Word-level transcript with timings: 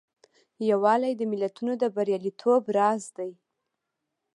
یووالی 0.69 1.13
د 1.17 1.21
ملتونو 1.31 1.73
د 1.81 1.83
بریالیتوب 1.95 2.63
راز 2.77 3.03
دی. 3.17 3.31